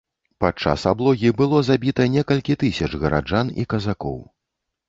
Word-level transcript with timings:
Падчас 0.43 0.85
аблогі 0.91 1.31
было 1.41 1.59
забіта 1.69 2.07
некалькі 2.15 2.57
тысяч 2.65 2.91
гараджан 3.05 3.55
і 3.63 3.67
казакоў. 3.75 4.19